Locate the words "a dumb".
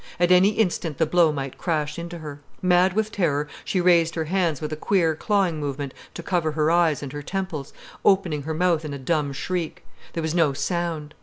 8.95-9.31